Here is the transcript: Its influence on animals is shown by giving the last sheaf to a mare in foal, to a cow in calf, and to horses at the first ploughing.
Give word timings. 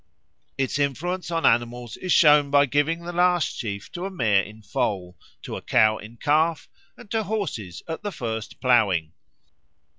Its 0.57 0.79
influence 0.79 1.29
on 1.29 1.45
animals 1.45 1.95
is 1.95 2.11
shown 2.11 2.49
by 2.49 2.65
giving 2.65 3.03
the 3.03 3.13
last 3.13 3.55
sheaf 3.55 3.91
to 3.91 4.03
a 4.03 4.09
mare 4.09 4.41
in 4.41 4.59
foal, 4.63 5.15
to 5.43 5.55
a 5.55 5.61
cow 5.61 5.99
in 5.99 6.17
calf, 6.17 6.67
and 6.97 7.11
to 7.11 7.21
horses 7.21 7.83
at 7.87 8.01
the 8.01 8.11
first 8.11 8.59
ploughing. 8.59 9.11